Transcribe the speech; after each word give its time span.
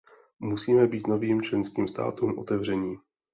Musíme 0.39 0.87
být 0.87 1.07
novým 1.07 1.41
členským 1.41 1.87
státům 1.87 2.37
otevření. 2.37 2.97